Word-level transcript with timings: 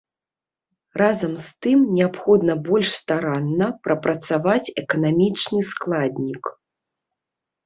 Разам 1.01 1.33
з 1.43 1.65
тым 1.65 1.83
неабходна 1.97 2.55
больш 2.69 2.89
старанна 3.01 3.67
прапрацаваць 3.89 4.73
эканамічны 4.85 5.59
складнік. 5.75 6.43